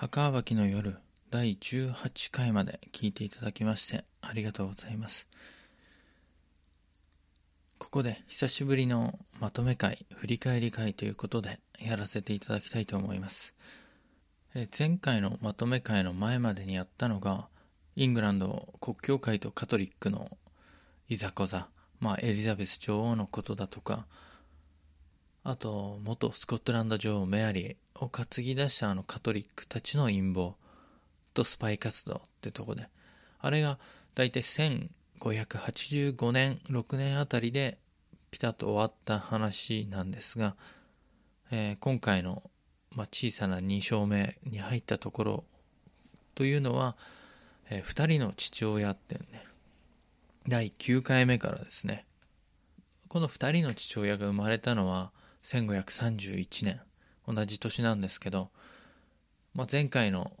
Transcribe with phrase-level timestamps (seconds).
[0.00, 0.96] 墓場きの夜
[1.30, 5.26] 第18回まで聞いていただきましてありがとうございます。
[7.76, 13.52] ここで久しぶりのまとめ会、振り返り会ということでやらせていただきたいと思います。
[14.54, 17.48] え前回のまとめ会の前までにやったのが、
[17.94, 20.38] イングランド国教会とカトリックの
[21.10, 24.06] いざこざ、まあエリザベス女王のことだとか、
[25.42, 30.54] あと元スコットランド女王メアリーを担ぎ出したあのカトリックたちの陰謀
[31.32, 32.88] とスパイ活動ってとこで、
[33.38, 33.78] あれが
[34.14, 37.78] 大体1585年、6年あたりで
[38.30, 40.56] ピタッと終わった話なんですが、
[41.50, 42.42] えー今回の、
[42.94, 45.44] まあ、小さな2章目に入ったところ
[46.34, 46.96] というのは、
[47.70, 49.46] え2人の父親っていうね、
[50.48, 52.04] 第9回目からですね、
[53.08, 55.12] この2人の父親が生まれたのは
[55.44, 56.80] 1531年、
[57.26, 58.50] 同じ年なんですけど、
[59.54, 60.32] まあ、前回の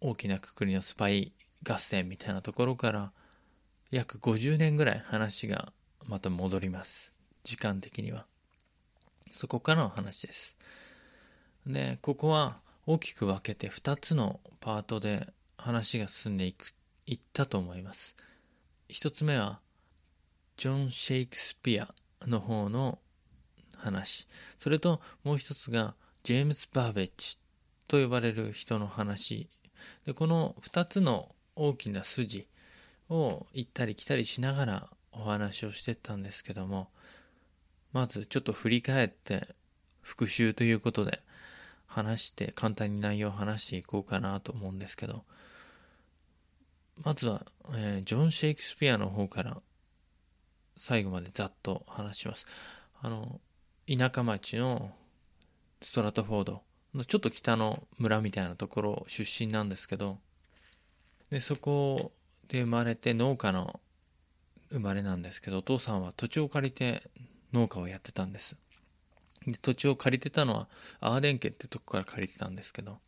[0.00, 1.32] 大きなくくりのスパイ
[1.68, 3.12] 合戦みたいなところから
[3.90, 5.72] 約50年ぐらい話が
[6.06, 7.12] また戻ります。
[7.44, 8.26] 時間的には。
[9.34, 10.56] そこからの話です。
[11.66, 16.72] で、ここは大きく分けて2つのパートで話が進んでいく、
[17.06, 18.14] いったと思います。
[18.88, 19.60] 1つ目は、
[20.56, 21.94] ジョン・シェイクスピア
[22.26, 22.98] の方の
[23.82, 24.26] 話。
[24.58, 27.38] それともう一つが、ジェームズ・バーベッジ
[27.88, 29.48] と呼ばれる人の話。
[30.04, 32.46] で、この2つの大きな筋
[33.08, 36.90] を行ったり来たりしながらお話をしてったんですけども、
[37.92, 39.48] まずちょっと振り返って
[40.00, 41.20] 復習ということで
[41.86, 45.24] 話して簡単に内容を話していこうかなと思うんですけど
[47.02, 49.60] まずは、えージョン・シェイクスピアの方から
[50.76, 52.46] 最後までざっと話します
[53.02, 53.40] あの
[53.92, 54.92] 田舎町の
[55.82, 56.62] ストラトフォード
[56.94, 60.18] のちょっと北の村みたいなところ出身なんですけど
[61.30, 62.12] でそこ
[62.46, 63.80] で生まれて農家の
[64.70, 67.02] 生まれなんですけどお父さんは土地を借りて
[67.52, 68.54] 農家をやってたんです。
[69.44, 70.68] で土地を借りてたのは
[71.00, 72.98] アーデン家ってとこから借りてたんですけど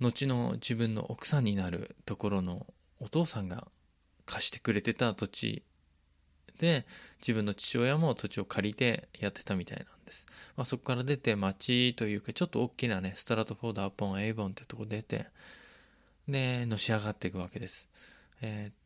[0.00, 2.66] 後の自分の奥さんになるところの
[3.00, 3.68] お父さんが
[4.26, 5.62] 貸してくれてた土地
[6.62, 6.86] で
[7.20, 10.24] 自分の父親も土地を借りてやってたみたいなんです、
[10.56, 15.26] まあ、そこから出て町というかちょっと大きなねストラトフォードアポンエイボンってとこ出て
[16.26, 17.88] でのし上がっていくわけです、
[18.40, 18.82] えー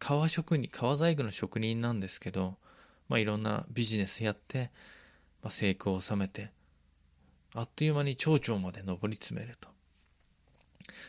[0.00, 2.56] 革職人革細工の職人なんですけど
[3.08, 4.70] まあ、いろんなビジネスやって、
[5.42, 6.50] まあ、成功を収めて、
[7.54, 9.68] あっという間に町長まで上り詰めると。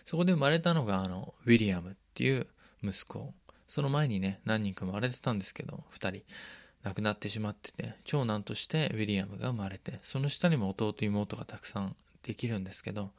[0.05, 2.47] そこで生まれたのが、あの、ウィリアムっていう
[2.83, 3.33] 息子。
[3.75, 6.21] その前にね、何人か生まれてたんですけど、二人
[6.83, 11.93] 亡くなってしまってて、長男としてウィリアムが生まれて、その下にも弟妹がたくさん
[12.23, 13.11] できるんですけど、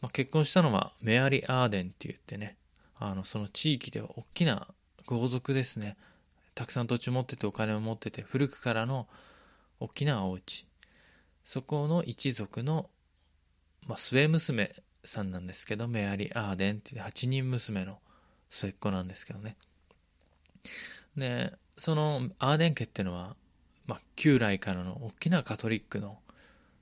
[0.00, 2.56] まあ、結婚したのはメアリー・アーデンって言ってね、
[3.00, 4.68] あの、その地域では大きな
[5.04, 5.96] 豪族ですね。
[6.54, 9.08] たくさん土地持っててお金を持ってて古くからの
[9.80, 10.64] 大きなお家
[11.44, 12.88] そこの一族の、
[13.88, 17.98] まあ、末娘さんなんですけどメアリー・アーデンっていう8人娘の
[18.50, 19.56] 末っ子なんですけどね。
[21.16, 23.36] でそのアーデン家っていうのは、
[23.86, 26.18] まあ、旧来からの大きなカトリックの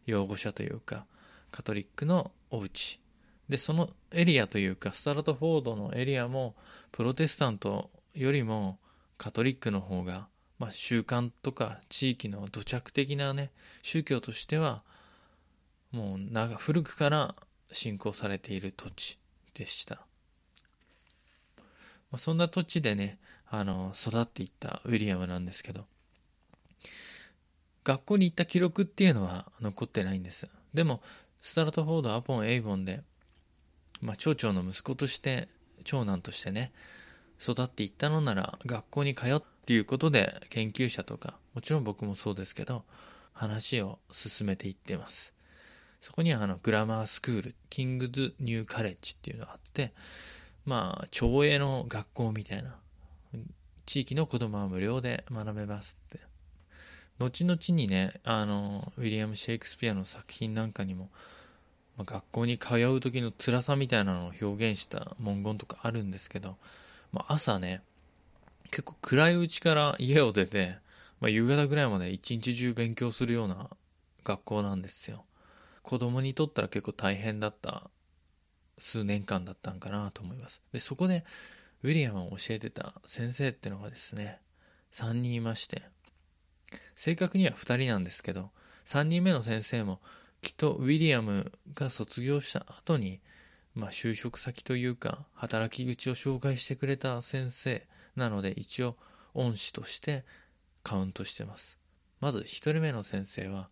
[0.06, 1.06] 擁護者というか
[1.50, 3.00] カトリックのお家。
[3.48, 6.54] でそのエリアというかスタラトフォードのエリアも
[6.92, 8.78] プロテスタントよりも
[9.19, 13.50] カトリックの方が、まあ、習慣とか地域の土着的なね
[13.82, 14.82] 宗教としては
[15.92, 17.34] もう長古くから
[17.70, 19.19] 信仰されている土地
[19.54, 20.06] でした、
[22.14, 23.19] まあ、そんな土地でね
[23.50, 25.84] あの育っていったウィリアムなんですけど
[27.82, 30.47] 学校に行った記録っていうのは残ってないんです。
[30.75, 31.02] でも
[31.42, 33.02] スタラトフォードアポンエイボンで、
[34.00, 35.49] まあ、町長の息子として
[35.82, 36.72] 長男としてね
[37.43, 42.84] 育っていったのなら学校に通っていうことで研究者とかもちろん僕もそうですけど
[43.32, 45.32] 話を進めていってます。
[46.00, 49.93] そこにはあのグラマースクールキングズニューカレッジっていうのがあって
[50.64, 52.76] まあ町営の学校みたいな
[53.87, 56.20] 地域の子供は無料で学べますって
[57.19, 61.11] 後々にねあのウィリアム・シェイクスピアの作品なんかにも、
[61.96, 66.56] まあ、学校に通う時の辛さみたいなのを表現した文言とかあるんですけど
[67.14, 67.81] まあ、朝ね、
[68.72, 70.78] 結構暗いうちから家を出て、
[71.20, 73.70] まあ、夕方ぐらいまで一日中勉強するような
[74.25, 75.25] 学校なんですよ。
[75.84, 77.88] 子供にとったら結構大変だった
[78.79, 80.62] 数年間だったんかなと思います。
[80.73, 81.25] で、そこで
[81.82, 84.41] ウィリアムを教えてた先生ってのがですね、
[84.93, 85.82] 3人いまして、
[86.97, 88.50] 正確には2人なんですけど、
[88.87, 90.00] 3人目の先生も
[90.43, 93.21] きっとウィリアムが卒業した後に
[93.75, 98.97] まあ、就職先というか、働き口を紹介してくれた先生なので、一応、
[99.35, 100.25] 恩師として
[100.85, 101.77] カウントしてます。
[102.20, 103.69] まず、一人目の先生は、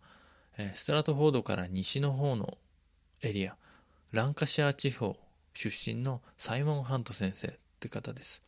[0.75, 2.57] ストラトフォードから西の方の
[3.21, 3.55] エリア、
[4.13, 5.17] ランカシャー地方
[5.55, 8.43] 出身のサイモン・ハント先生って方です。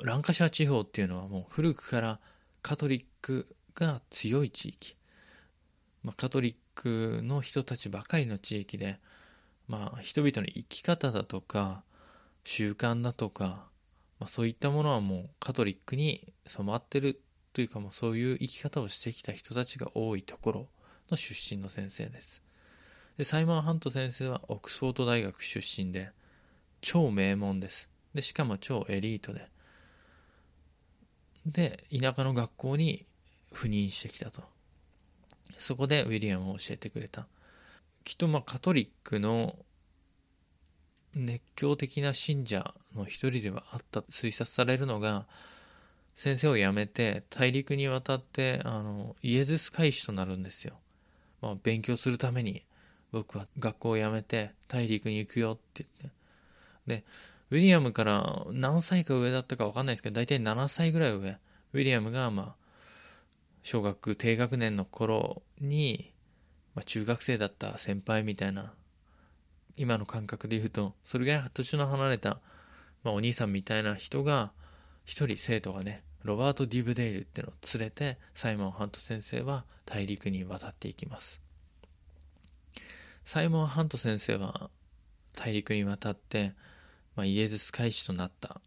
[0.00, 2.20] ランカシャー地方っていうのはもう古くから
[2.62, 4.94] カトリックが強い地域。
[6.04, 9.00] まあ、カトリックの人たちばかりの地域で、
[9.66, 11.82] まあ、人々の生き方だとか、
[12.44, 13.66] 習慣だとか、
[14.20, 17.20] まあ、そういったものはもうカトリックに染まってる
[17.52, 20.68] というかもうそういう生き方をしてきた人たちが多いところ
[21.10, 22.43] の出身の先生です。
[23.16, 26.10] で、サイモン・ハント先生はオックスフォード大学出身で、
[26.80, 27.88] 超名門です。
[28.12, 29.48] で、しかも超エリートで。
[31.46, 33.06] で、田舎の学校に
[33.52, 34.42] 赴任してきたと。
[35.58, 37.26] そこでウィリアムを教えてくれた。
[38.02, 39.56] きっとまあカトリックの
[41.14, 45.26] 熱狂的な信者の一人ではあったと推察されるのが、
[46.16, 50.74] 先生を辞めて大陸に渡ってあのイエズス会士となるんですよ。
[51.40, 52.64] まあ、勉強するために
[53.14, 56.16] 僕は学校を辞めて大陸に行くよって言って。
[56.86, 57.04] で、
[57.50, 61.38] ウィリアムから何歳か上だったか分かんないですけど、大体7歳ぐらい上。
[61.72, 62.64] ウィリアムがまあ
[63.62, 66.12] 小学低学年の頃に、
[66.74, 68.74] まあ、中学生だった先輩みたいな
[69.76, 72.40] 今の感覚で言うとそれぐらい年の離れた、
[73.04, 74.52] まあ、お兄さんみたいな人が
[75.04, 81.43] 一人生徒がねロバート・ディブデイルっていうのを連れてサイモン・ハント先生は大陸に渡っていきます
[83.24, 84.70] サイモン・ハント先生は
[85.34, 86.52] 大陸に渡って、
[87.16, 88.60] まあ、イエズス会士となった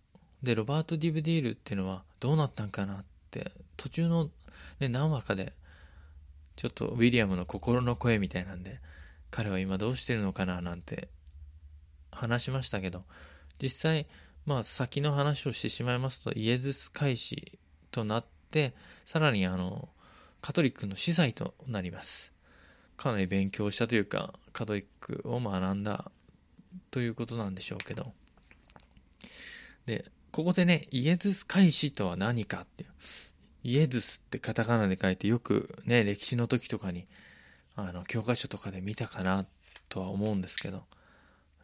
[0.44, 4.30] でロバート・ディブデイルっていうのはどうなったんかなって途中の
[4.80, 5.54] で、何話かで、
[6.56, 8.80] ちょっとウィリアムの心の声みたいなんで、
[9.32, 11.10] 彼は今どうしてるのかななんて
[12.12, 13.04] 話しましたけど、
[13.62, 14.08] 実際、
[14.46, 17.60] まあ先の話をしてしまいますと、イエズス会士
[17.92, 18.74] となって、
[19.06, 19.90] さらにあの、
[20.42, 22.32] カトリックの司祭となります。
[22.98, 26.12] かなり勉強したというか、カトリックを学んだ
[26.92, 28.12] ということなんでしょうけど。
[29.86, 32.90] で、ここでね、イエズス会士とは何かっていう。
[33.64, 37.08] イエズスってカタカナで書いてよくね、歴史の時とかに、
[37.76, 39.46] あの、教科書とかで見たかな
[39.90, 40.84] とは思うんですけど、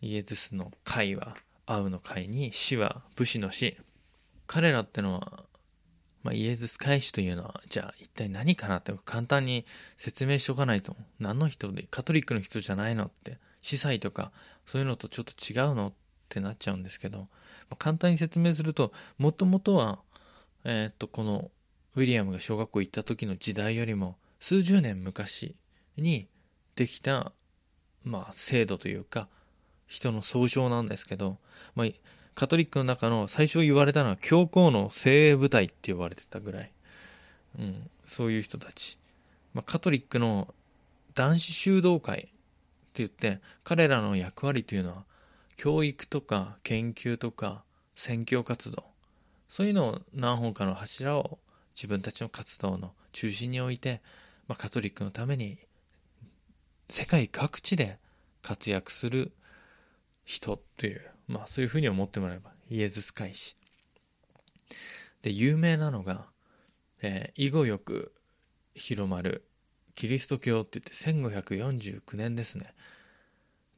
[0.02, 1.36] イエズスの会は、
[1.66, 3.78] 会うの会に、死は武士の死。
[4.48, 5.44] 彼らってのは、
[6.24, 9.66] まあ、イエズス会士というのは、じゃあ一体何かなって簡単に
[9.98, 14.31] 説明しとかないと、何の人で、カトリックの人じゃないのって、司祭とか、
[14.66, 15.94] そういうのとちょっと違うのっ
[16.30, 17.28] てなっちゃうんですけど、ま
[17.72, 20.00] あ、簡単に説明すると、もともとは、
[20.64, 21.52] えー、と、この
[21.96, 25.56] ウィリアムが小学校行った時の時代よりも数十年昔
[25.98, 26.28] に
[26.75, 27.34] できた、
[28.04, 29.28] まあ、制度というか、
[29.88, 31.38] 人の総称なんですけど、
[31.75, 31.88] まあ、
[32.36, 36.72] カトリックの中の最初言われたのは教皇の精鋭部隊って呼ばれてたぐらい。
[37.60, 38.98] うん、そういう人たち。
[39.54, 40.54] まあ、カトリックの
[41.14, 42.30] 男子修道会って
[42.96, 45.04] 言って、彼らの役割というのは、
[45.58, 47.64] 教育とか研究とか
[47.96, 48.84] 宣教活動、
[49.48, 51.38] そういうのを何本かの柱を
[51.75, 54.02] 自分たちの活動の中心に置いて、
[54.48, 55.60] まあ、カトリックのために
[56.90, 57.98] 世界各地で
[58.42, 59.32] 活躍する
[60.25, 63.56] 人という、まあそういうふうに思ってもらえば、イエズス会士。
[65.22, 66.27] で、有名なのが、
[67.01, 68.13] えー、以後よく
[68.75, 69.48] 広まる
[69.96, 72.74] キリスト教って言って1549年ですね。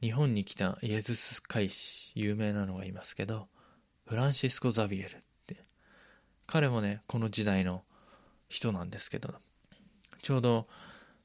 [0.00, 3.48] 日本に来たイエズス会士、有名なのがいますけど、
[4.06, 5.64] フランシスコ・ザビエルって。
[6.46, 7.82] 彼もね、この時代の
[8.48, 9.34] 人なんですけど、
[10.22, 10.68] ちょうど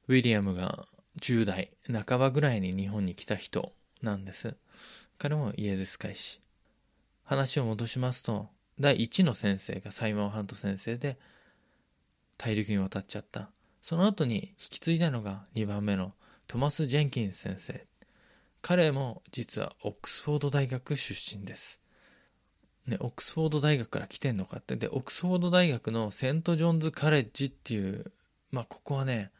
[0.07, 0.85] ウィリアムが
[1.19, 1.71] 10代
[2.05, 4.55] 半ばぐらいに日本に来た人なんです。
[5.21, 6.41] 彼もイエズス会士。
[7.23, 8.49] 話を戻しますと、
[8.79, 11.19] 第1の先生がサイモン・ハント先生で
[12.39, 13.51] 大陸に渡っちゃった。
[13.83, 16.13] その後に引き継いだのが2番目の
[16.47, 17.85] トマス・ジェンキンス先生。
[18.63, 21.79] 彼も実はオックスフォード大学出身です。
[22.87, 24.75] ね、オックスフォード大学から来てんのかって。
[24.75, 28.11] で、オックスフォード大学のセント・ジョンズ・カレッジっていう、
[28.49, 29.31] まあ、ここはね、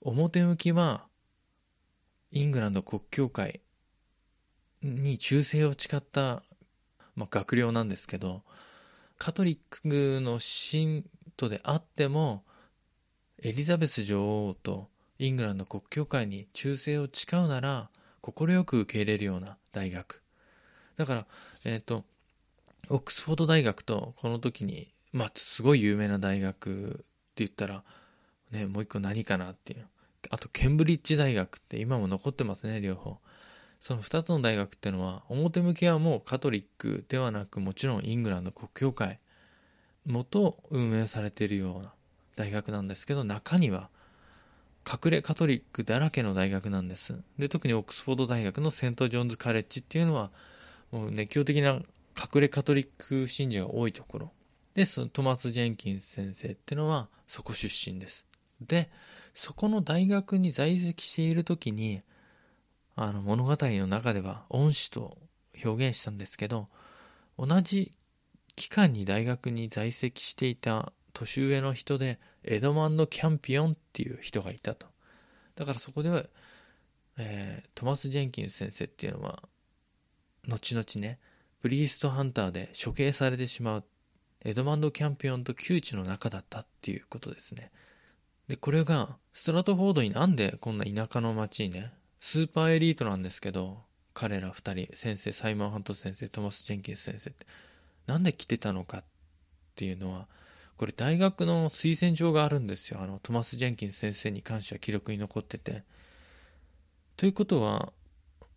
[0.00, 1.06] 表向きは、
[2.30, 3.60] イングランド国教会
[4.82, 6.42] に忠誠を誓った、
[7.14, 8.42] まあ、学寮なんですけど、
[9.18, 11.04] カトリックの信
[11.36, 12.44] 徒であっても、
[13.42, 20.22] エリザベス女王とイングランド国教会に忠誠を誓うなら、快く受け入れるような大学。
[20.96, 21.26] だから、
[21.64, 22.04] えっ、ー、と、
[22.88, 27.04] オックスフォード大学とこの時に、まあ、すごい有名な大学って
[27.36, 27.84] 言ったら、
[28.50, 29.86] ね、もう一個何かなっていう。
[30.30, 33.18] あと、ケンブリッジ大学って今も残ってますね、両方。
[33.82, 39.18] その2つの大学っていうのは表向きはもうカトリックではなくもちろんイングランド国教会
[40.06, 41.92] 元運営されているような
[42.36, 43.88] 大学なんですけど中には
[44.86, 47.14] 隠れカトリックだらけの大学なんです。
[47.38, 50.30] で特にオックスフォード大学のセント・ジョンズ・カレッジっていうのは
[50.92, 51.80] もう熱狂的な
[52.16, 54.32] 隠れカトリック信者が多いところ。
[54.74, 58.24] でそのトマス・ジェンキンス先生っていうのはそこ出身です。
[58.60, 58.90] で
[59.34, 62.02] そこの大学に在籍している時に
[62.94, 65.16] あの物語の中では恩師と
[65.64, 66.68] 表現したんですけど
[67.38, 67.92] 同じ
[68.56, 74.86] 期間に大学に在籍していた年上の人でエドマンド・キャンピオンっていう人がいたと。
[75.54, 76.24] だからそこでは、
[77.18, 79.42] えー、トマス・ジェンキンス先生っていうのは
[80.48, 81.18] 後々ね
[81.60, 83.84] プリーストハンターで処刑されてしまう
[84.44, 87.70] エドマンド・キャンピオンと窮地の中だったっていうことですね。
[88.48, 93.80] でこれがストラトフォードになんでこんな田舎の町にねスーパーエリートなんですけど
[94.14, 97.44] 彼ら2人先生サイモン・ハント先生トマス・ジェンキンス先生って。
[98.06, 99.04] なんで来てたのかっ
[99.74, 100.28] ていうのは
[100.76, 103.00] これ大学の推薦状があるんですよ。
[103.00, 105.82] あのトマス・ジェンキンス先生に関しては記録に残ってて。
[107.16, 107.92] ということは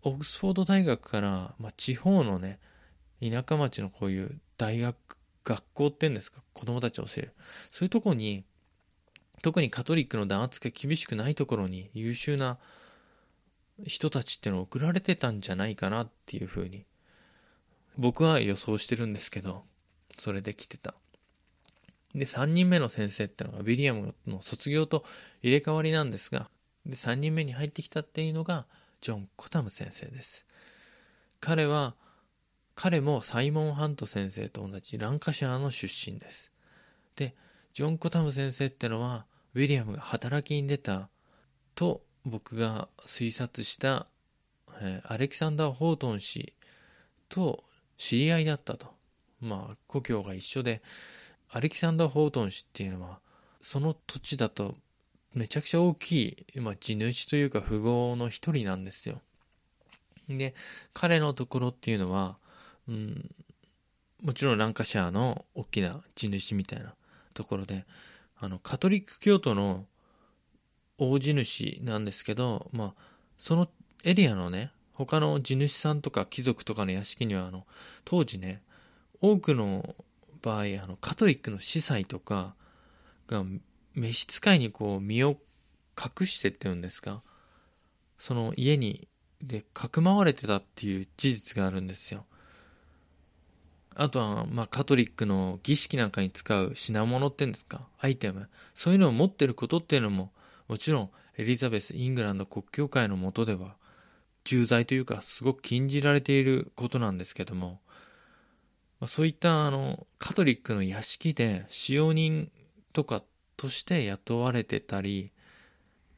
[0.04, 2.60] オックスフォード大学から、まあ、地方のね
[3.20, 4.96] 田舎町のこういう大学
[5.44, 7.34] 学校っていうんですか子供たちを教える。
[7.72, 8.46] そういうとこに
[9.42, 12.60] 特にカトリックの弾圧が厳しくないところに優秀な
[13.84, 16.86] 人たちっての送られてたんじゃないかなっていうふうに
[17.98, 19.64] 僕は予想してるんですけど
[20.18, 20.94] それで来てた。
[22.14, 25.04] で3人目の先生ってのがウィリアムの卒業と
[25.42, 26.50] 入れ替わりなんですが
[26.86, 28.66] で3人目に入ってきたっていうのが
[29.02, 30.46] ジョン・コタム先生です。
[31.42, 31.96] 彼は
[32.74, 36.52] 彼もサイモン・ハント先生と同じランカシャーの出身です。
[37.16, 37.36] で
[37.74, 41.10] ジョン・コタム先生ってのはウィリアムが働きに出た
[41.76, 44.08] と僕が推察した、
[44.82, 46.54] えー、アレキサンダー・ホートン氏
[47.30, 47.64] と
[47.98, 48.88] 知り合いだったと。
[49.42, 50.82] まあ、故郷が一緒で、
[51.50, 53.20] アレキサンダー・ホートン氏っていうのは、
[53.62, 54.76] その土地だと
[55.36, 56.12] めちゃくちゃ大き
[56.56, 59.22] い、まあ、地主というか富豪の一人なんですよ。
[60.30, 60.56] で、
[60.94, 62.38] 彼のところっていうのは、
[62.88, 63.30] うん、
[64.24, 66.96] もちろんランカシャーの大きな地主みたいな
[67.34, 67.86] ところで、
[68.40, 69.86] あの、カトリック教徒の
[70.98, 73.02] 大地主なんですけど、まあ、
[73.38, 73.68] その
[74.04, 77.66] エリアのね、他の地主さんとか貴族とかの屋敷には、あの、
[78.06, 78.62] 当時ね、
[79.22, 79.96] 多くの
[80.42, 82.56] 場合、あの、カトリックの司祭とか
[83.28, 83.44] が
[83.94, 85.38] 召使いにこう身を
[85.98, 87.22] 隠してっていうんですか、
[88.18, 89.08] その家に、
[89.42, 92.26] で、かくまわれてたっていう事実があるんですよ。
[93.96, 98.50] あとは、まあ、カトリックの儀式なんかに使う品物っていうんですか、アイテム。
[98.74, 100.32] そういうのを持ってることっていうのも、
[100.68, 103.76] もちろんエリザベス・イングランド国教会の下では
[104.46, 107.82] 重罪というかすごく禁じられていることなんですけども、
[109.08, 112.52] そういったあのカトリックの屋敷で使用人
[112.94, 113.24] とか
[113.58, 115.32] として雇われてたり、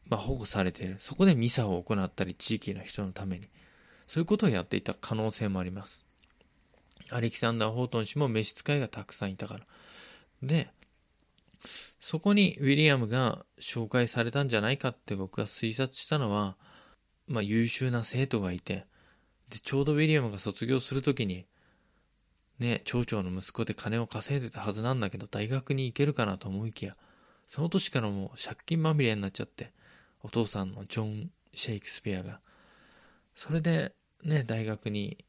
[0.10, 0.98] まあ、保護されている。
[1.00, 3.48] そこでミサを行ったり地域の人のために。
[4.08, 6.06] そういうことをやっていた可能性もあります。
[7.10, 9.66] アレキサンダー・ホートン氏も召使いがたくさんいたから。
[10.42, 10.70] で
[12.00, 16.56] そこにウィリアムが紹介されたんじゃないかって僕が推察したのは、
[17.28, 18.86] まあ、優秀な生徒がいて、
[19.50, 21.46] で、ちょうどウィリアムが卒業するときに、
[22.60, 26.96] ね、町長の息子で金を稼いでたはずなんだけど、大学に行けるかなと思いきや、
[27.48, 29.72] その年からもう借金まみれになっちゃって、
[30.22, 32.40] お父さんのジョン・シェイクスピアが。
[33.36, 35.24] それで、ね、大学に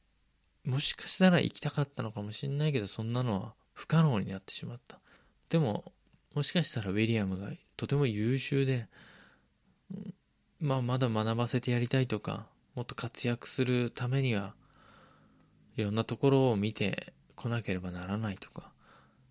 [0.68, 5.00] もしかしたら行きたかったのかもしれないけど、そんなのは不可能になってしまった。
[5.49, 5.92] でも、
[6.35, 8.87] もしかしたらウィリアムがとても優秀で、
[10.61, 14.54] まあ、まだ学ばせてやりたいとか、もっと活躍するためには、
[15.76, 18.73] いろんなところを見てこなければならないとか、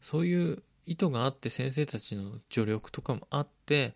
[0.01, 3.96] そういう意図があって先生たちの助力とかもあって、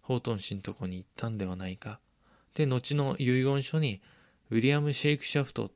[0.00, 2.00] ホートン氏のとこに行ったんではないか。
[2.54, 4.00] で、後の遺言書に、
[4.50, 5.70] ウィリアム・シェイクシャフトっ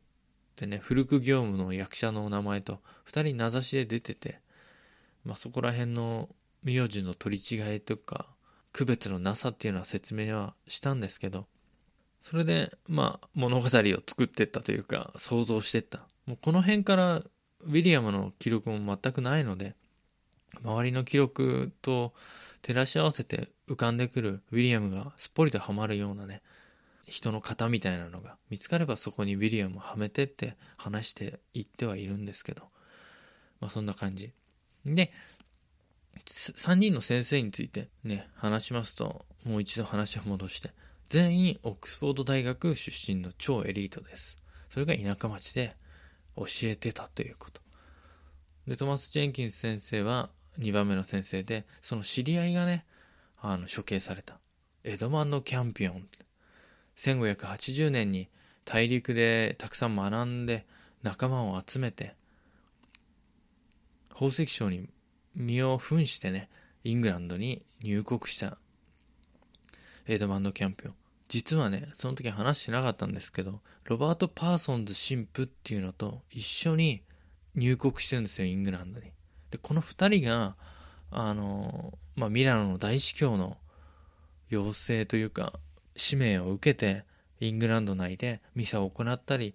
[0.57, 4.40] てね、古く業務の役者のお名前と二人名指しで出てて、
[5.25, 6.31] まあそこら辺の
[6.64, 8.26] 名字の取り違いとか
[8.73, 11.47] 区別のなさっていうのは説明はしたんですけど
[12.23, 16.00] それでまあ物語を作ってったというか想像してった。
[16.26, 19.75] もうこの辺からウィリアムの記録も全くないので
[20.62, 22.14] 周りの記録と
[22.62, 26.42] 照らし合わせて浮かんでくるウィリアムがすっぽりとはまるようなね
[27.06, 32.62] 人の型みたいなのが見つかればそこにウィリアムをはめてって話していってはいるんですけど
[33.61, 34.33] まあそんな感じ。
[34.87, 35.12] で
[36.26, 40.71] 3人の先生についてね、話しますと、もう一度話を戻して、
[41.09, 44.37] 全員オックスフォード大学出身の超エリートです。
[44.71, 45.76] それが田舎町で
[46.37, 47.61] 教えてたということ。
[48.66, 52.85] で、トマス・ジェンキンス先生は2番目の先生で、その知り合いがね、
[53.40, 54.38] あの、処刑された。
[54.83, 56.09] エドマンド・キャンピオン。
[56.97, 58.28] 1580年に
[58.64, 60.66] 大陸でたくさん学んで
[61.02, 62.14] 仲間を集めて、
[64.11, 64.88] 宝石商に
[65.35, 66.49] 身を扮してね、
[66.85, 68.59] イングランドに入国した
[70.07, 70.95] エドマンド・キャンピオン。
[71.29, 77.03] 実はね、その時話してなかったんですけど、ロバート・パーソンズ神父っていうのと一緒に
[77.55, 79.12] 入国してるんですよ、イングランドに。
[79.50, 80.57] で、この二人が、
[81.11, 83.57] あの、まあ、ミラノの大司教の
[84.49, 85.59] 要請というか、
[85.97, 87.05] 使命を受けて、
[87.41, 89.55] イングランド内でミサを行ったり、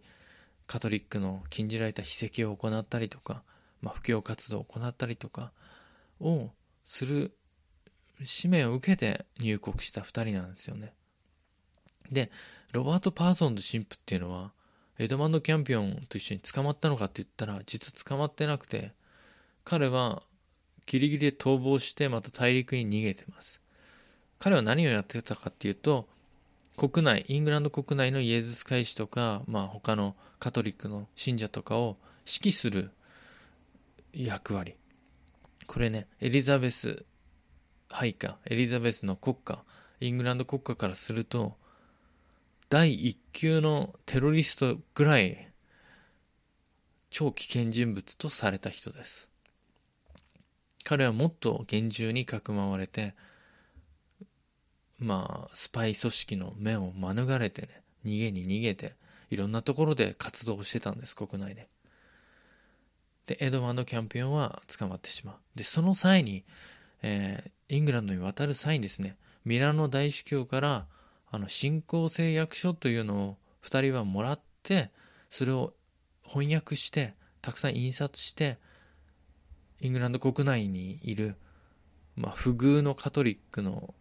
[0.67, 3.43] カトリックの禁じられた秘跡を行ったりとか、
[3.81, 5.51] まあ、布教活動を行ったりとか
[6.19, 6.51] を
[6.85, 7.35] する
[8.23, 10.93] 使命を受けて入国した2人なんですよね。
[12.11, 12.31] で、
[12.71, 14.51] ロバート・パーソンズ神父っていうのは、
[14.97, 18.93] エドマンド・キャンピオンと一緒に捕まったのかって言ったら、実は捕まってなくて、
[19.63, 20.23] 彼は
[20.85, 23.61] ギリギリで逃亡してまた大陸に逃げてます。
[24.39, 26.09] 彼は何をやってたかっていうと、
[26.75, 32.91] 国内、イングランド国内のイエズス会士とか、まあ他のカトリックの信者とかを指揮する
[34.13, 34.78] 役割。
[35.69, 37.05] これね、エリザベス
[37.89, 39.63] 配下、エリザベスの国家、
[39.99, 41.57] イングランド国家からすると、
[42.69, 45.51] 第一級のテロリストぐらい、
[47.11, 49.29] 超危険人物とされた人です。
[50.83, 53.13] 彼はもっと厳重にかくまわれて、
[54.97, 58.95] まあ、スパイ組織の目を免れてね、逃げに逃げて、
[59.29, 61.69] いろんなところで活動してたんです、国内で。
[63.29, 65.35] で、エドワード・キャンピオンは捕まってしまう。
[65.55, 66.45] で、その際に、
[67.03, 70.87] えー、イングランドに渡る際にですね、ミラノ大司教から、
[71.29, 74.89] あの、信仰誓約書というのを二人はもらって、
[75.29, 75.75] それを
[76.23, 77.13] 翻訳して、
[77.43, 78.57] たくさん印刷して、
[79.79, 81.35] イングランド国内にいる、
[82.15, 83.93] まあ、不遇のカトリックの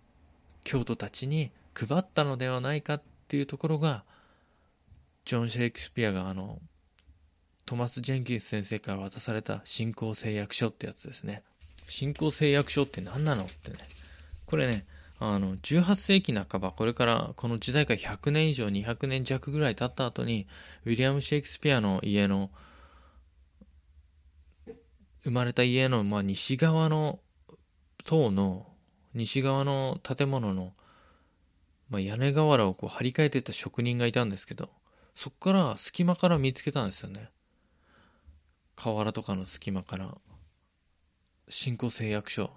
[0.64, 4.05] 教徒たちに配ったのではないかっていうところが、
[5.27, 6.62] ジョン・シェイクスピアがあの、
[7.68, 11.42] トマス・ジェンキス先生から渡された信仰誓約書ってやつですね。
[11.87, 13.76] 信仰誓約書って何なのってね。
[14.46, 14.87] これね、
[15.18, 20.46] あの、18世紀半ば、これからこの時代から100年以上、200年弱ぐらい経った後に、
[20.87, 22.50] ウィリアム・シェイクスピアの家の、
[25.24, 27.20] 生まれた家の、まあ、西側の
[28.07, 28.66] 塔の、
[29.12, 30.72] 西側の建物の、
[31.90, 34.70] まあ、屋根瓦をこう張り替えてた職人がいたんですけど、
[35.14, 37.28] そこから隙間から見つけたんですよね。
[38.81, 40.17] 瓦とかの隙間から。
[41.49, 42.51] 新興誓約書。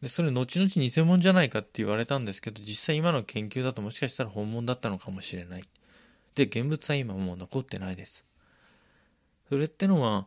[0.00, 5.64] で、それ後々偽物じゃないかって言われたんですけど、実際今の研究だともしかしたら本物だったのかもしれない。
[6.34, 8.24] で、現物は今もう残ってないです。
[9.48, 10.26] それってのは、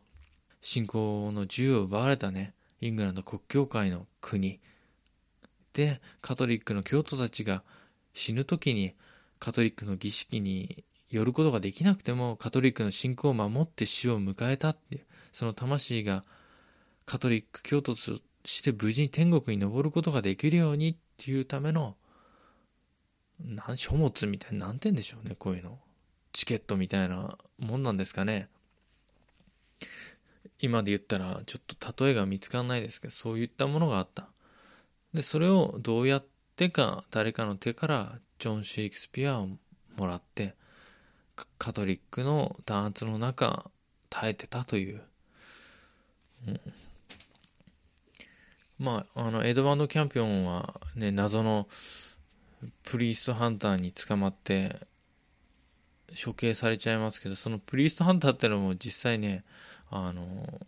[0.62, 4.60] 信仰の自由を奪われたね、イングランド国教会の国
[5.74, 7.63] で、カトリックの教徒たちが
[8.13, 8.94] 死ぬ時に
[9.40, 16.24] カトリックの儀式に寄ることができなくても、カトリックの信仰を守って死を迎えたって、その魂が
[17.06, 21.96] カトリック教徒として無事に天国に登ることができるようにっていうための、
[23.39, 25.80] 何書物みたいな、何て言うんでしょうね、こういうの。
[26.34, 28.50] チケットみたいなもんなんですかね。
[30.60, 34.28] 今で言ったらちょっと例えが見つからないですけど、そういったものがあった。
[35.13, 39.50] で、それをどうやってか誰かの手からジョン・シェイクスピアを
[39.96, 40.56] もらって、
[41.58, 43.69] カトリックの弾圧の中
[44.10, 45.02] 耐えてたという、
[46.47, 46.60] うん、
[48.80, 51.67] まあ、あの、エドワード・キャンピオンはね、謎の
[52.84, 54.88] プリーストハンターに捕まって、
[56.23, 59.43] 処刑されちゃいますけど、そのプリーストハンターってのも実際ね、
[59.89, 60.62] あの、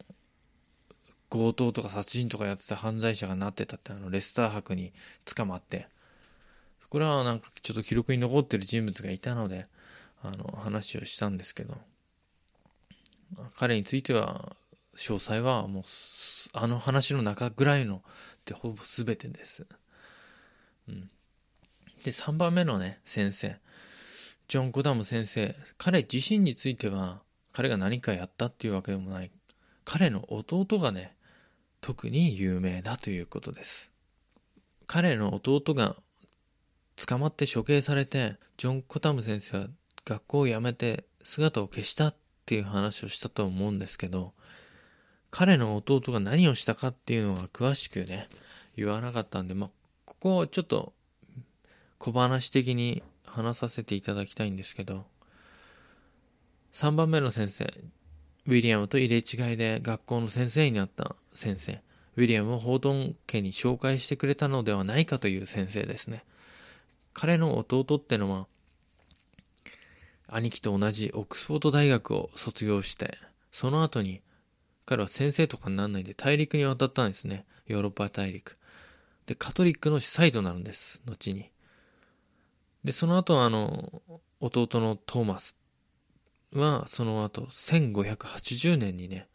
[1.30, 4.94] 強盗とか殺人とかやってた犯罪者がなってたって、あの、レスター博に
[5.26, 5.88] 捕まって、
[6.90, 9.68] これはなんかちょっと記録に残ってる人物がいたので、
[10.22, 11.78] あの、話をしたんですけど、
[13.56, 14.56] 彼については、
[14.96, 15.84] 詳細はもう、
[16.54, 18.04] あの話の中ぐらいの
[18.46, 19.66] でほぼ全てです。
[20.88, 21.10] うん。
[22.04, 23.58] で、3番目のね、先生。
[24.48, 25.56] ジョン・ゴダム先生。
[25.78, 27.22] 彼自身については、
[27.54, 29.32] 彼が何かやったっていうわけでもない。
[29.86, 31.16] 彼の弟がね、
[31.82, 33.90] 特に有名だということです。
[34.88, 35.96] 彼の弟が
[36.96, 39.68] 捕まって処刑されて、ジョン・コタム先生は
[40.10, 42.16] 学校を辞めて姿を消したっ
[42.48, 44.34] ていう話をしたと思うんですけど、
[45.30, 48.28] 彼の弟が何をしたかっていうのは詳しくね、
[48.76, 49.70] 言わなかったんで、まあ、
[50.06, 50.94] ここをちょっと、
[52.00, 55.06] 小話的に話させていただきたいんですけど、
[56.74, 57.72] 3番目の先生、
[58.48, 61.84] ウィリアムと入れ違いで学校の先生になった先生、
[62.16, 66.24] ウィリアムをホートン家に紹介してくれたのではないかという先生ですね。
[67.14, 68.48] 彼の弟ってのは、
[70.32, 73.18] 兄貴と同じオックスフォード大学を卒業して、
[73.52, 74.22] その後に
[74.86, 77.46] 彼は先生とかにならないで大陸に渡ったんですね。
[77.68, 78.58] ヨーロッパ大陸。
[79.28, 81.02] で、カトリックの司祭となるんです。
[81.06, 81.52] 後に。
[82.84, 84.02] で、その後あの、
[84.40, 85.56] 弟のトーマス
[86.54, 89.28] は、その後、1580年にね、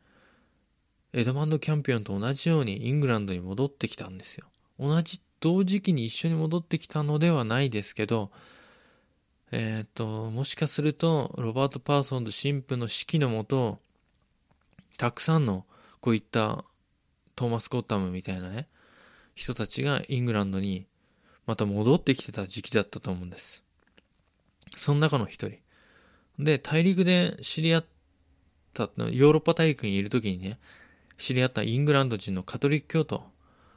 [1.12, 4.48] エドマンド・キャンピオンと同じようにイングランドに戻ってきたんですよ。
[4.80, 8.32] 同じ、同時期に一緒に戻ってきたのではないですけど、
[9.56, 13.78] えっ、と、もしかすると、ロバート・パーソンと神父の指揮のもと、
[14.96, 15.64] たくさんの、
[16.00, 16.64] こういった
[17.36, 18.66] トーマス・コッタムみたいなね、
[19.36, 20.88] 人たちがイングランドに
[21.46, 23.62] また戻ってきてた時期だったと思うんです。
[24.76, 25.58] その中の一人。
[26.40, 27.84] で、大陸で知り合っ
[28.72, 30.58] た、ヨーロッパ大陸にいる時にね、
[31.16, 33.22] 知り合ったイングランド人のカトリック教徒、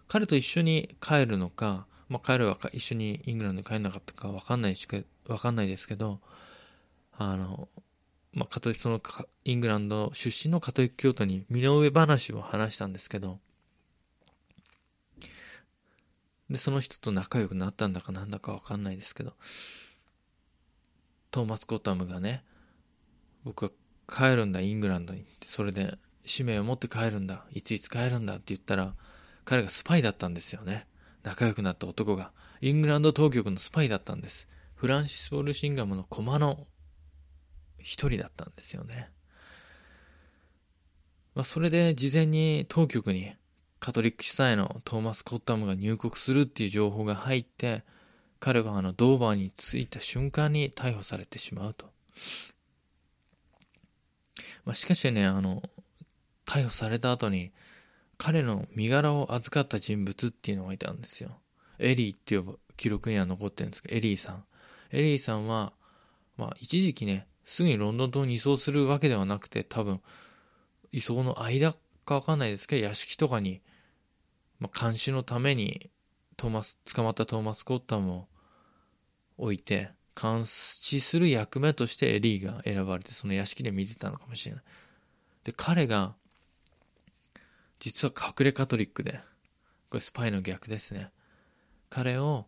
[0.07, 6.19] 彼と一緒に帰るのか、まあ、彼は一緒にイングランドに帰んなかったかわかんないしか、わかんないですけど、
[7.11, 7.67] あの、
[8.33, 9.01] まあ、カトリック、その
[9.45, 13.39] イングランド出身のカトリック教徒に身の上話を話したんですけど、
[16.49, 19.33] で、その人と仲良くなったんだかなんだかわかんないですけど、
[21.31, 22.43] トーマス・コタムがね、
[23.43, 23.71] 僕は
[24.07, 25.25] 帰るんだ、イングランドに。
[25.45, 28.95] それで、使命を持って帰るんだ、いついつ帰るんだって言ったら、
[29.45, 30.87] 彼がスパイだったんですよね。
[31.27, 32.31] 仲良くなった男が。
[32.61, 34.47] イングランド当局のスパイだったんです。
[34.75, 36.67] フランシス・ウォルシンガムの駒の
[37.79, 39.11] 一人だったんですよね。
[41.35, 43.35] まあ、それで事前に当局に
[43.81, 47.83] カトリック司祭のトーマス・コッタムが入国するっていう情報が入って、
[48.39, 51.91] 彼はあのドーバーに着いた瞬間に逮捕されてしまうと。
[54.63, 55.61] まあ、しかしね、あの、
[56.45, 57.51] 逮捕された後に、
[58.17, 61.39] 彼の身柄を預かった人物っていうのがいたんですよ。
[61.79, 64.45] エリーっていう記録には残ってるんですけど、エリーさん。
[64.91, 65.73] エリーさんは、
[66.37, 70.01] まあ、一時期ね、すぐにロンドン島に移送するわけではなくて、多分、
[70.91, 71.75] 移送の間
[72.05, 73.61] かわかんないですけど、屋敷とかに、
[74.59, 75.91] まあ、監視のために、
[76.37, 78.27] トーマス、捕まったトーマス・コッタムを
[79.37, 84.63] 置いて、監視する役目としてエリーが選ばれて、その屋敷で見てたのかもしれない。
[85.43, 86.15] で、彼が、
[87.79, 89.19] 実は隠れカトリックで、
[89.89, 91.11] これスパイの逆ですね。
[91.89, 92.47] 彼を、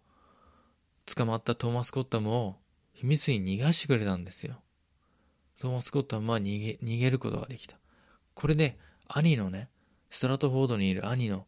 [1.05, 2.57] 捕まったトーマス・コッタムを
[2.93, 4.61] 秘密に逃がしてくれたんですよ。
[5.59, 7.77] トーマス・コッタムは逃げ、逃げることができた。
[8.33, 9.69] これで、兄のね、
[10.09, 11.47] ストラトフォードにいる兄の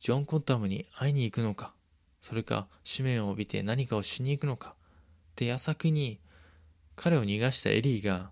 [0.00, 1.74] ジョン・コッタムに会いに行くのか、
[2.20, 4.74] それか使命を帯びて何かをしに行くのか、
[5.32, 6.20] って矢先に
[6.96, 8.30] 彼を逃がしたエリーが、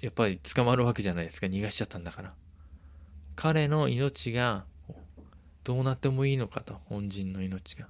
[0.00, 2.34] やっぱり捕まるわけじゃないですか、逃がしちゃったんだから。
[3.36, 4.64] 彼の命が
[5.64, 7.88] どうなってもいいのかと、本人の命が。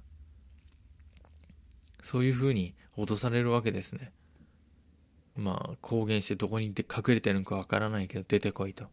[2.03, 4.11] そういうふうに脅されるわけですね。
[5.35, 6.75] まあ、公言してどこに隠
[7.15, 8.85] れてるのかわからないけど出てこいと。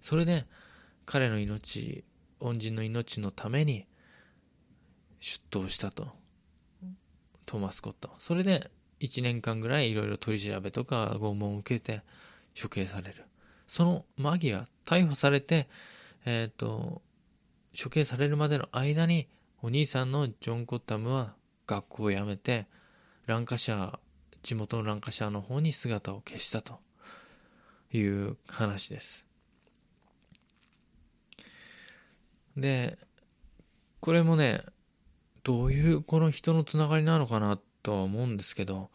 [0.00, 0.46] それで、
[1.04, 2.04] 彼の命、
[2.40, 3.86] 恩人の命のために
[5.20, 6.08] 出頭したと。
[7.46, 8.10] トーマス・コット。
[8.18, 12.02] それで、1年間ぐらいいろいろ取り調べとか拷問を受けて
[12.60, 13.24] 処刑される。
[13.66, 15.68] その間際、逮捕されて、
[16.24, 17.02] えっ、ー、と、
[17.80, 19.28] 処刑されるまでの間に、
[19.62, 21.34] お兄さんのジョン・コッタムは
[21.66, 22.66] 学校を辞めて、
[23.26, 23.98] ランカシャー、
[24.42, 26.78] 地元のランカシャーの方に姿を消したと
[27.92, 29.26] いう話です。
[32.56, 32.98] で、
[34.00, 34.62] これもね、
[35.42, 38.90] どういうこの人のつながりなのかなとは思うんですけど、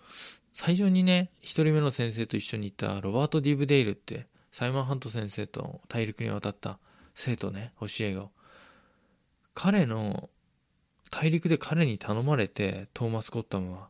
[0.54, 6.80] 最初にね、一人目の先生と一緒にいたロバート・ディブデイルって、サイモン・ハント先生と大陸に渡った
[7.16, 8.30] 生徒ね、教え子。
[9.54, 10.30] 彼の、
[11.10, 13.90] 大陸で彼に頼まれて、トーマス・コッタムは、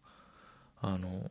[0.81, 1.29] あの、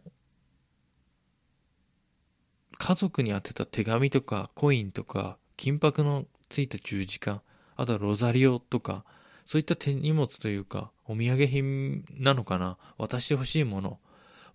[2.80, 7.42] 家族に宛てた手紙とかコインとか金箔のついた十字架、
[7.76, 9.04] あとはロザリオとか、
[9.44, 13.98] そういった手荷物というか、お土産品なのかな渡してほしいもの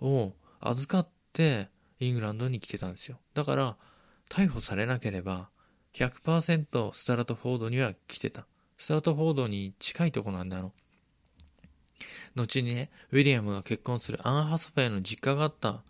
[0.01, 3.19] を預かってイングランドに来てたんですよ。
[3.35, 3.77] だから、
[4.29, 5.49] 逮捕されなければ、
[5.93, 8.45] 100%スタラトフォードには来てた。
[8.77, 10.73] スタラトフォードに近いとこなんだ、あの。
[12.35, 15.81] 後にね、ウィリアムが結婚するアン・ハスフェイの実家があった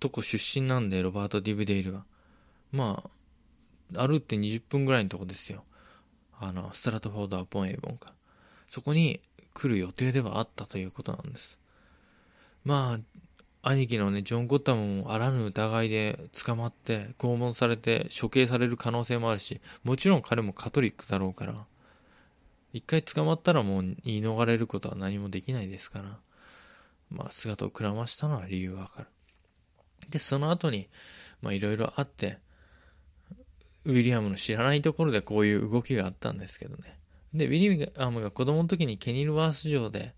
[0.00, 2.04] とこ出身なんで、ロバート・ディブデイルは。
[2.72, 3.04] ま
[3.94, 5.64] あ、歩って20分ぐらいのとこですよ。
[6.40, 8.12] あの、ストラトフォード・アポン・エイボンか。
[8.68, 9.20] そこに
[9.54, 11.58] 来る予定ではあったということなんです。
[12.64, 13.18] まあ、
[13.62, 21.66] 兄貴のね、ジョン・ゴッタムもあらぬ疑いで捕まって、拷問されて処刑される可能性もあるし、もちろん彼もカトリックだろうから、
[22.72, 26.18] 一回捕まったらもう言い逃れることは何もできないですから、
[27.10, 29.08] まあ、姿をくらましたのは理由がわかる。
[30.10, 30.88] で、その後に、
[31.42, 32.38] まあ、いろいろあって、
[33.84, 36.98] ウィリアムの知らないところでこういう動きがあったんですけどね。
[37.34, 40.14] で、ウィリアムが子供の時にケニルワース城で、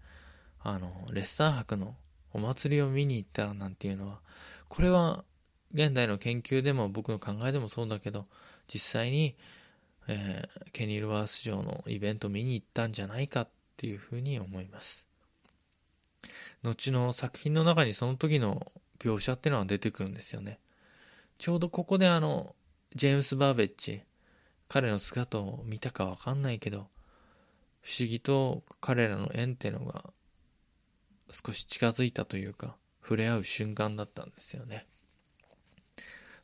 [0.60, 1.96] あの、レッサー博の
[2.32, 4.20] お祭りを見に行ったなんていうのは、
[4.68, 5.24] これは
[5.72, 8.26] 現代の研究でも僕の考えでもそうだけど、
[8.72, 9.36] 実際に、
[10.08, 15.04] えー、ケニルワース城のイベント見に行ったんじゃないかっていうふうに思います。
[16.62, 20.58] 後の作品の中にその時の描写っていうのは出てくるんですよね。
[21.38, 22.54] ちょうどここであの、
[22.94, 24.02] ジェームス・バーベッジ、
[24.68, 26.88] 彼の姿を見たかわかんないけど、
[27.80, 30.12] 不思議と彼らの縁っていうのが
[31.32, 34.86] 少し近づいたというか、触れ合う瞬間だったんですよね。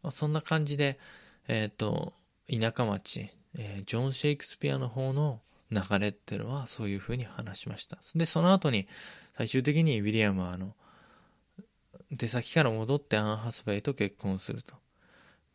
[0.03, 0.99] まあ、そんな感じで、
[1.49, 2.15] えっ、ー、と、
[2.49, 7.99] 田舎町、えー、ジョン・シェイクスピアの方の流れっていうのはそういうふうに話しました。
[8.15, 8.87] で、その後に
[9.37, 10.75] 最終的にウィリアムはあの、
[12.11, 14.75] 出先から戻ってアン・ハスベイと結婚すると。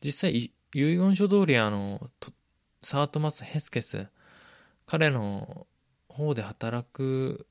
[0.04, 2.10] 実際、遺言書通りあの、
[2.84, 4.08] サートマス・ヘスケス、
[4.86, 5.68] 彼の
[6.10, 7.48] 方で働く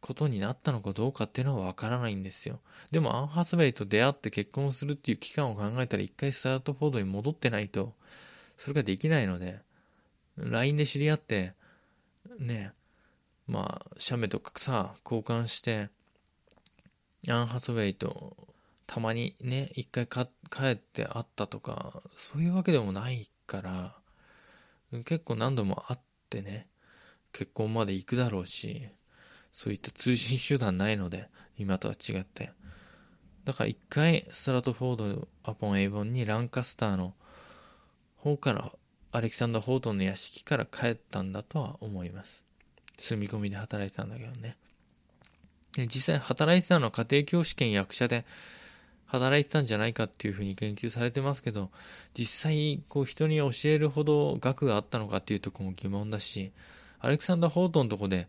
[0.00, 2.60] ことになったのかどうかっていうのはわからないんですよ。
[2.90, 7.94] でもアン・ハスベイと出会って結婚するっていう期間を考えたら一回スタートフォードに戻ってないと、
[8.56, 9.60] それができないので、
[10.36, 11.54] LINE で知り合って、
[12.38, 12.72] ね、
[13.46, 15.90] まあ、写メとかさ、交換して、
[17.28, 18.36] アン・ハスウェイと
[18.86, 20.20] たまにね、一回帰
[20.72, 23.96] って会ったとか、そういうわけでもないから、
[25.04, 26.68] 結構何度も会ってね、
[27.32, 28.88] 結婚まで行くだろうし、
[29.52, 32.52] そういった通信手段ないので、今とは違って。
[33.44, 37.14] だから一回、ストラトフォード・アポン・エイボンにランカスターの
[38.16, 38.72] 方から
[39.12, 42.44] アレキサンダー・ホートンの屋敷から帰ったんだとは思います。
[42.98, 44.56] 住み込みで働いてたんだけどね。
[45.72, 48.24] で実際働いてたのは家庭教師兼役者で
[49.06, 51.70] 働いてたんじゃないかっていうふうに研究されてますけど、
[52.16, 56.52] 実際こう人に教えるほど学があったのかっていうとこも疑問だし、
[57.00, 58.28] アレクサンダー・ホートンのとこで、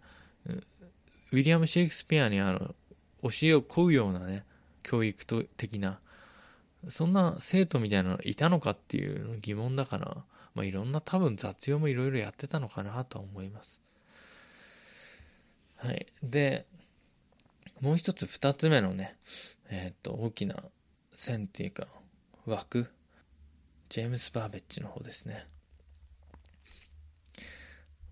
[1.32, 2.76] ウィリアム・シェイクスピアにあの
[3.24, 4.44] 教えを請うようなね、
[4.84, 6.00] 教育的な、
[6.89, 10.17] そんな生徒みたいなのいたのかっていう疑問だから、
[10.54, 13.82] まあ、いろんな多分雑用もいろいろやってたのかなとは思います。
[15.78, 16.08] はい。
[16.22, 16.65] で、
[17.80, 19.15] もう一つ二つ目のね、
[19.70, 20.63] えっ、ー、と、大きな
[21.13, 21.88] 線っていうか、
[22.46, 22.88] 枠。
[23.89, 25.48] ジェームス・バーベッジの方ですね。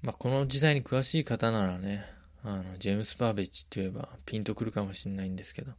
[0.01, 2.05] まあ、この時代に詳しい方ならね、
[2.43, 5.73] あの、ジェームス・バーベッジって言えばピンとくるかもしれないんですけど、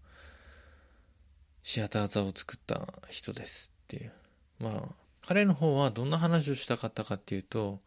[1.63, 4.13] シアター座を作った人ですっていう。
[4.59, 4.95] まあ、
[5.27, 7.81] 彼の方はどんな話をしたかったかっていうと、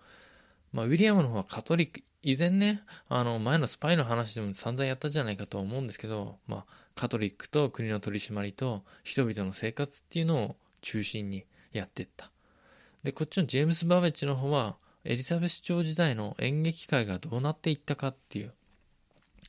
[0.72, 12.32] まあ、ウィリアムの方はカトリック、以前ね、あの、前のスパイの話でも散々やったじゃないかと思うんですけど、まあ、カトリックと国の取り締まりと人々の生活っていうのを中心にやってった。
[13.04, 18.54] で、こっちのジェームス・バーベッジの方は、エリザベス朝時代の演劇界がどうなっていったかっていう、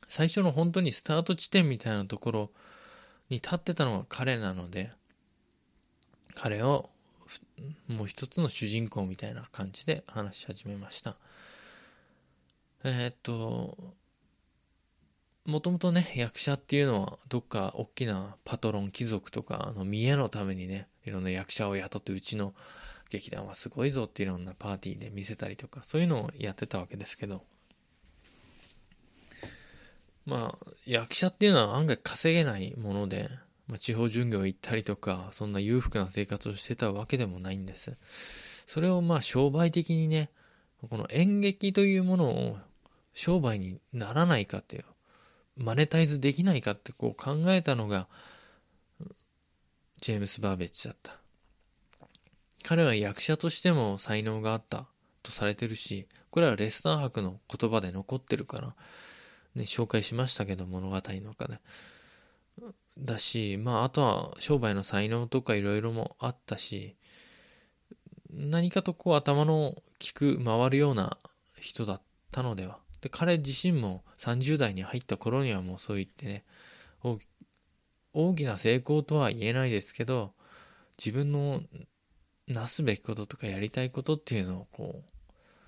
[0.07, 2.51] 最初の本当にスタート地点みたいなところ
[3.29, 4.91] に立ってたのが彼なので、
[6.35, 6.89] 彼を
[7.87, 11.15] もう一つの主人公みたいな感じで話し始めました。
[12.83, 13.95] えー、っと、
[15.45, 22.53] もともとね、役者っていうのは、どっか大きなパトロン、貴族とか、あの、見栄のためにね、いろんな役者を雇って、うちの
[23.09, 27.43] 劇団はすごいぞっていろんなパーティーで見せたりとか、そういうのをやってたわけですけど、
[30.25, 33.29] まあ、役者っていうのは案外稼げないもので、
[33.67, 37.93] まあ、地方巡業行ったりとか、そんな裕福な生活をしてたわけでもないんです。
[38.67, 40.29] それをまあ商売的にね、
[40.89, 42.57] この演劇というものを
[43.13, 44.85] 商売にならないかっていう、
[45.57, 48.07] マネタイズできないかってこう考えたのが、
[50.01, 51.17] ジェームス・バーベッジだった。
[52.63, 54.87] 彼は役者としても才能があった
[55.23, 58.75] とされてるし、これはレスター博の言葉で残ってるから、
[59.55, 61.59] ね、紹介しましたけど、物語の中で。
[62.97, 66.95] だし、まあ、あとは商売の才能とかいろいろもあったし、
[68.31, 71.17] 何かとこう頭の効く、回るような
[71.59, 72.79] 人だったのでは。
[73.01, 76.43] で、彼自身も30代に入った頃にはもうそう言ってね、
[78.13, 80.33] 大きな成功とは言えないですけど、
[80.97, 81.61] 自分の
[82.47, 85.15] なすべきこととかやりたいことっていうのをこう、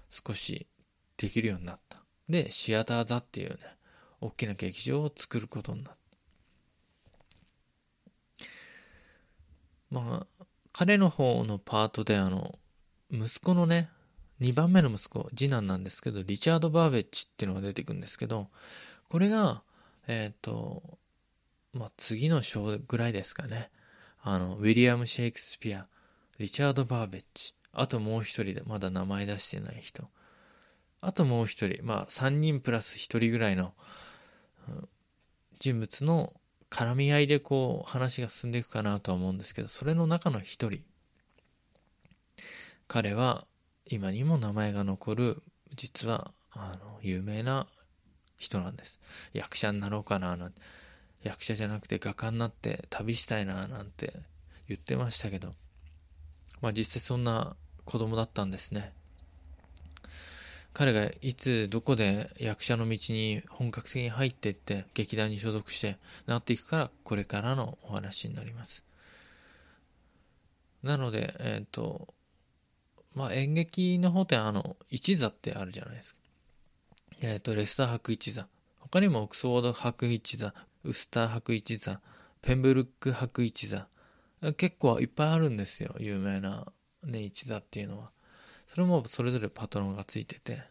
[0.10, 0.68] 少し
[1.18, 2.04] できるようになった。
[2.30, 3.58] で、シアター座っていうね、
[4.22, 5.98] 大きな劇場を作ることになった。
[9.90, 12.60] まあ、彼の方のパートであの、
[13.10, 13.90] 息子のね、
[14.42, 18.50] 2番目の息子、次男なんですけど、リチャード・バーベッチっていうのが出てくるんですけど、
[19.10, 19.64] これが、
[20.08, 21.00] えっ、ー、と、
[21.74, 23.72] まあ、次の章ぐらいですかね。
[24.22, 25.88] あの、ウィリアム・シェイクスピア、
[26.38, 30.10] リチャード・バーベッチ、あともう一人でまだ名前出してない人。
[31.00, 33.74] あともう一人、まあ3人プラス一人ぐらいの、
[35.60, 36.34] 人物の
[36.70, 40.82] 絡み合いでこう話が進んでいくかなとは思うんですけど、それの中の一人。
[42.88, 43.48] 彼は
[43.86, 45.44] 今にも名前が残る、
[45.76, 47.68] 実は、あの、有名な
[48.38, 49.00] 人なんです。
[49.34, 50.62] 役者になろうかな、なんて。
[51.24, 54.14] 役者じゃなくて画家になって旅したいな、なんて
[54.68, 55.54] 言ってましたけど、
[56.62, 58.94] まあ実際そんな子供だったんですね。
[60.78, 68.84] 彼がいつどこで役者の道に本格的に入っていって劇団に所属してなっていくからこれからのお話になります。
[70.84, 72.14] なので、えっ、ー、と、
[73.16, 76.20] まあ演劇の方ってあの、一座ってあるじゃないですか。
[77.22, 78.48] えっ、ー、と、レスター博一座。
[78.80, 82.02] 他にもオックスフォード博一座、ウスター博一座、
[82.44, 83.88] ペンブルック博一座。
[84.58, 85.96] 結構いっぱいあるんですよ。
[85.98, 86.72] 有名な
[87.04, 88.12] ね、一座っていうのは。
[88.78, 90.62] それもそれぞれパトロンがついてて。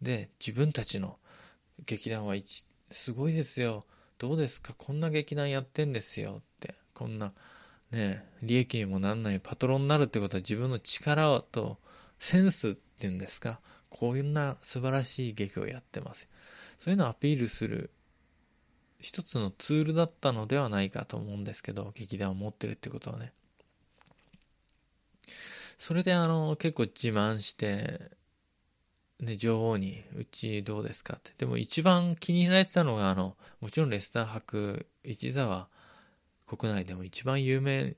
[0.00, 1.18] で、自分たちの
[1.84, 3.84] 劇団は一、すごいですよ。
[4.16, 4.72] どうですか？
[4.72, 6.74] こんな劇団やってんですよって。
[6.94, 7.34] こんな、
[7.90, 11.76] ね、利益にもなんないパトロンになるってことは自分の力と
[12.18, 13.60] センスっていうんですか？
[13.90, 16.28] こういうな素晴らしい劇をやってます。
[16.80, 17.90] そういうのをアピールする
[18.98, 23.34] 一つのツールだったのではないかと思うんですけど、劇団を持ってるってことはね。
[25.78, 28.10] それであの、結構自慢して、
[29.20, 31.32] ね、女王に、うちどうですかって。
[31.38, 35.68] でも一番気に入られてたのが、あの、もちろんレスター博一座は
[36.46, 37.96] 国内でも一番有名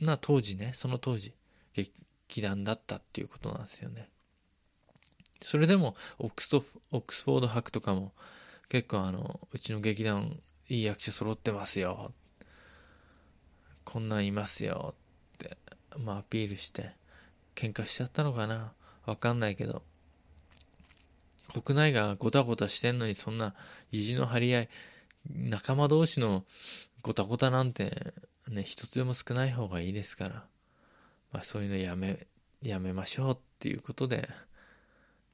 [0.00, 1.34] な当時ね、その当時、
[1.74, 4.08] 劇団だったっていうことなんですよね。
[5.42, 8.12] それでも、オックスト、オックスフォード博とかも、
[8.68, 12.12] 結構あの、うちの劇団、いい役者揃ってますよ。
[13.84, 14.94] こんなんいますよ。
[15.34, 15.56] って、
[15.98, 16.90] まあアピールして、
[17.54, 18.72] 喧嘩しちゃったのかな
[19.06, 19.82] わかんないけど。
[21.52, 23.54] 国内がごたごたしてんのにそんな
[23.92, 24.68] 意地の張り合い、
[25.30, 26.44] 仲間同士の
[27.02, 28.14] ごたごたなんて
[28.48, 30.44] ね、一つでも少ない方がいいですから、
[31.32, 32.26] まあそういうのやめ、
[32.62, 34.28] やめましょうっていうことで、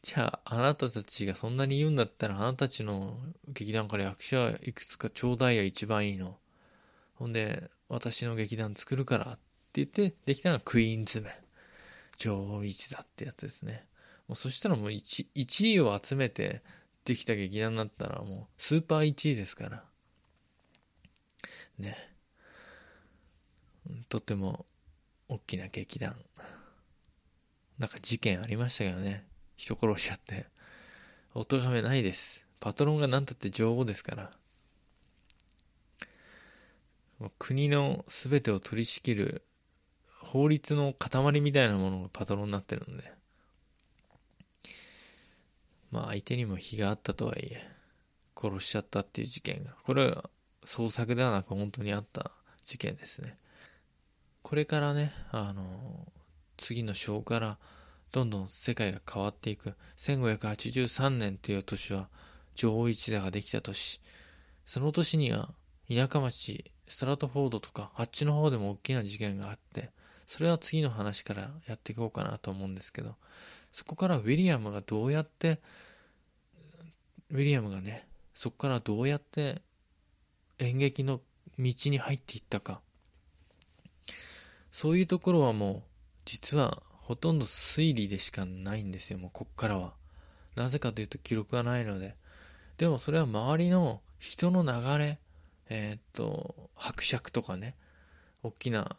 [0.02, 6.38] じゃあ、あなたたちがそんなに言うんだったら、あなたたちの劇団から役者いくつかちょうだいや一番いいの。
[7.14, 11.32] ほんで、私の劇団作るからってって言って、できたのがクイーンズメン。
[12.18, 13.86] 女王一座ってやつですね。
[14.28, 16.62] もうそしたらもう 1, 1位を集めて
[17.06, 19.84] できた劇団だったらもうスーパー1位ですから。
[21.78, 21.96] ね。
[24.10, 24.66] とても
[25.28, 26.16] 大きな劇団。
[27.78, 29.24] なんか事件ありましたけどね。
[29.56, 30.46] 人殺しちゃって。
[31.34, 32.44] お咎めないです。
[32.60, 34.32] パトロンが何たって女王ですから。
[37.38, 39.42] 国の全てを取り仕切る
[40.32, 43.12] 法律の塊みたいなものがパトロンになってるんで。
[45.90, 47.68] まあ相手にも非があったとはいえ、
[48.34, 49.74] 殺しちゃったっていう事件が。
[49.84, 50.30] これは
[50.64, 52.30] 創作ではなく本当にあった
[52.64, 53.36] 事件ですね。
[54.40, 56.10] これからね、あの、
[56.56, 57.58] 次の章から
[58.10, 59.74] どんどん世界が変わっていく。
[59.98, 62.08] 1583年という年は
[62.54, 64.00] 女王一座ができた年。
[64.64, 65.52] その年には
[65.90, 69.90] 田舎町、ストラトフォードとか、あっちの方でも大きな事件があって、
[70.26, 73.16] それは次の話からやっていこうかなと思うんですけど、
[73.72, 75.60] そこからウィリアムがどうやって、
[77.30, 79.62] ウィリアムがね、そこからどうやって
[80.58, 81.20] 演劇の
[81.58, 82.80] 道に入っていったか。
[84.72, 85.82] そういうところはもう、
[86.24, 89.94] 実はほとんど推理でしかないんですよ、もうこっからは。
[90.54, 92.16] なぜかというと記録がないので。
[92.78, 95.18] でもそれは周りの人の流れ、
[95.68, 97.76] えー、っと、伯爵とかね、
[98.42, 98.96] 大きな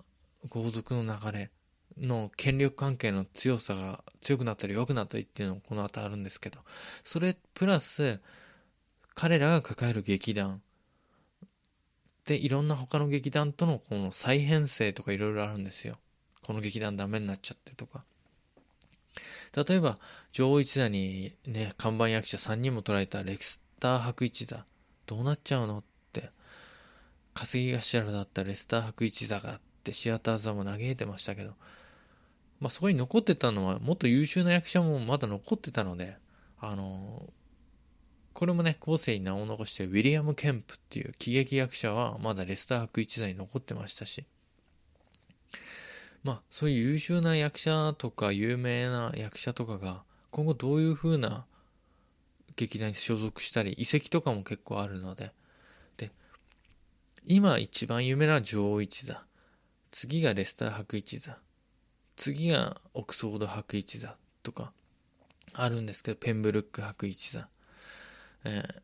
[0.50, 1.52] 豪族の流れ
[1.98, 6.60] の権力関係の強さが強くなったり弱くなったりっていうのもこの後あるんですけど、
[7.04, 8.20] それプラス、
[9.16, 10.62] 彼らが抱える劇団、
[12.26, 15.98] で、いろんな他の劇団とのこの再編成とかいろいろあるんですよ。
[16.42, 18.04] この劇団ダメになっちゃってとか。
[19.56, 20.00] 例えば、
[20.32, 24.66] 女王一座にね、看板役者3人も捉えたレクスター博一座、
[25.06, 25.84] どうなっちゃうのっ
[26.14, 26.32] て、
[27.34, 31.52] 稼ぎ頭だったレスター博一座があって、シアター座も嘆いてましたけど、
[32.60, 36.18] まあそこに残ってたのは、もっと優秀な役者もまだ残ってたので、
[36.60, 37.30] あの、
[38.34, 44.26] これもね、後世に名を残してウィリアム・ケンプっていう喜劇役者はまだレスター博一座に残ってましたし、
[46.24, 51.46] まあ、そういう優秀な役者とか有名な役者とかが今後どういう風な
[52.56, 55.32] 劇団に所属したり遺跡とかも結構あるので。
[55.98, 56.12] で
[57.26, 59.24] 今一番有名な女王一座。
[59.94, 61.38] 次がレスター博一座。
[62.16, 64.18] 次がオックスフォード博一座。
[64.42, 64.74] とか
[65.54, 67.48] あるんですけどペンブルック博一座、
[68.44, 68.82] えー、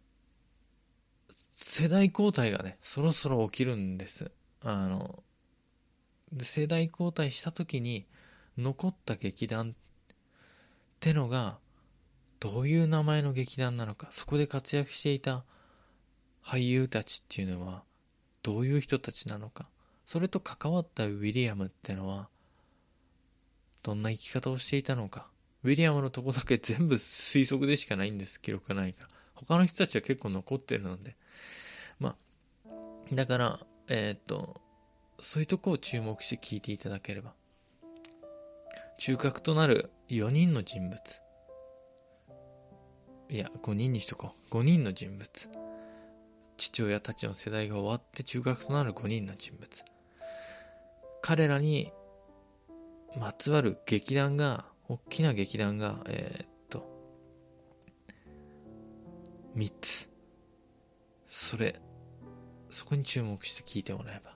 [1.57, 4.31] 世代交代がねそろそろ起きるんです。
[4.61, 5.23] あの
[6.41, 8.05] 世代交代した時に
[8.57, 9.73] 残った劇団っ
[10.99, 11.57] てのが
[12.39, 15.43] どういう名前の劇団なのかそこで活躍していた
[16.45, 17.83] 俳優たちっていうのは
[18.43, 19.67] どういう人たちなのか
[20.09, 22.29] それと関わったウィリアムってのは
[23.83, 25.27] どんな生き方をしていたのか
[25.63, 31.15] ウィリアムのとこだけ全部推測でしかないんです記録がないから他の人たちは結構残ってるので
[31.99, 32.15] ま
[32.65, 32.75] あ
[33.13, 34.59] だからえー、っと
[35.21, 37.33] そういうとこを注目して聞いていただければ。
[38.97, 40.99] 中核となる4人の人物。
[43.29, 44.55] いや、5人にしとこう。
[44.55, 45.49] 5人の人物。
[46.57, 49.83] 父親たちの世代が終わって中核となる5人の人物。
[51.21, 51.91] 彼らに
[53.17, 56.87] まつわる劇団が、大きな劇団が、えー、っと、
[59.55, 60.09] 3つ。
[61.27, 61.79] それ、
[62.69, 64.35] そこに注目して聞いてもらえば。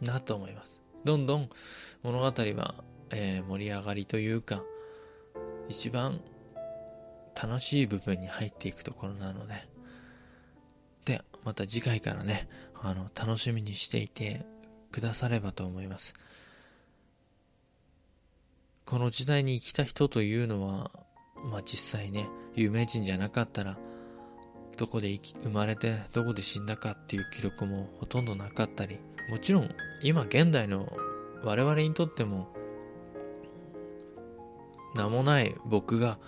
[0.00, 0.80] なと思います。
[1.04, 1.50] どんどん
[2.02, 4.62] 物語は、えー、盛り上がりというか、
[5.68, 6.20] 一番
[7.40, 9.66] 楽しい部分に入っていくところなので、
[11.04, 14.46] で、また次回からね、あの、楽しみにしていて
[14.92, 16.14] くださればと思います。
[18.84, 20.90] この時代に生きた人というのは、
[21.44, 23.78] まあ実際ね、有名人じゃなかったら、
[24.76, 28.98] どこで生まれてどこで死んだかっていう記録もほとんどなかったり、
[29.30, 29.70] もちろん
[30.02, 30.92] 今現代の
[31.44, 32.48] 我々にとっても
[34.94, 36.18] 名もない僕が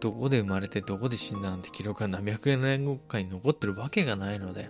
[0.00, 4.68] どこで生まれてどこで死んだなんて記録が何百年後かに残ってるわけがないので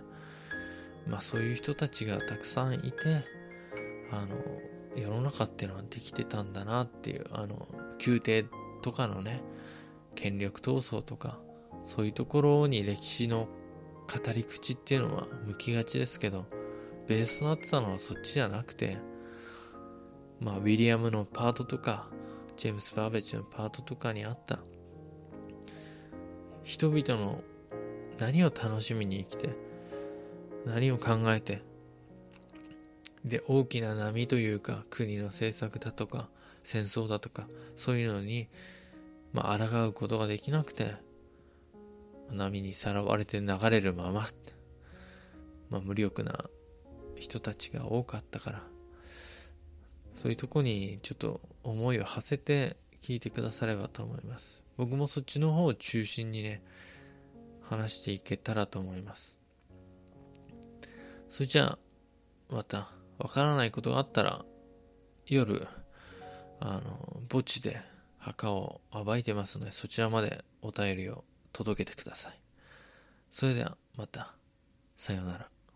[1.09, 3.23] まあそういう人たちがたくさんいて
[4.11, 4.35] あの
[4.95, 7.67] 世の中っていうのはできてたんだなっていうあの
[8.05, 8.45] 宮廷
[8.81, 9.41] とかのね
[10.15, 11.39] 権力闘争とか
[11.85, 13.47] そういうところに歴史の
[14.07, 16.45] 語り口っていうのは向きがちですけど
[17.07, 18.97] ベースとなってたのはそっちじゃなくて、
[20.41, 22.07] まあ、ウィリアムのパートとか、
[22.57, 24.59] ジェームス・バーベッジのパートとかにあった、
[26.63, 27.41] 人々の
[28.19, 29.55] 何を楽しみに生きて、
[30.67, 31.61] 何を考えて、
[33.25, 36.29] で、大きな波というか、国の政策だとか、
[36.63, 38.47] 戦争だとか、そういうのに、
[39.33, 40.95] まあ、抗うことができなくて、
[42.31, 44.29] 波にさらわれて流れるまま、
[45.69, 46.45] まあ、無力な
[47.15, 48.63] 人たちが多かったから
[50.21, 54.63] そういうとこにちょっと思いを馳せて聞いてくださればと思います。
[54.75, 56.61] 僕もそっちの方を中心にね
[57.61, 59.36] 話していけたらと思います。
[61.37, 61.77] それじゃあ
[62.49, 64.43] またわからないことがあったら
[65.27, 65.67] 夜
[66.59, 67.79] あの墓地で
[68.17, 72.39] 墓を暴いてますのでそちらまでお便りを届けてください。
[73.31, 74.33] それではまた。
[74.95, 75.56] さようなら。